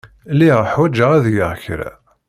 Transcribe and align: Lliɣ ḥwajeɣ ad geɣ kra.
Lliɣ 0.33 0.59
ḥwajeɣ 0.73 1.11
ad 1.17 1.25
geɣ 1.35 1.53
kra. 1.63 1.91